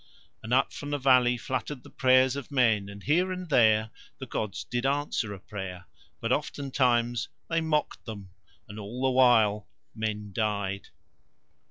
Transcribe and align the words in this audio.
And 0.41 0.51
up 0.51 0.73
from 0.73 0.89
the 0.89 0.97
valley 0.97 1.37
fluttered 1.37 1.83
the 1.83 1.91
prayers 1.91 2.35
of 2.35 2.49
men 2.49 2.89
and 2.89 3.03
here 3.03 3.31
and 3.31 3.47
there 3.49 3.91
the 4.17 4.25
gods 4.25 4.63
did 4.63 4.83
answer 4.83 5.31
a 5.31 5.37
prayer, 5.39 5.85
but 6.19 6.31
oftentimes 6.31 7.29
They 7.51 7.61
mocked 7.61 8.05
them, 8.05 8.31
and 8.67 8.79
all 8.79 9.03
the 9.03 9.11
while 9.11 9.67
men 9.93 10.31
died. 10.33 10.87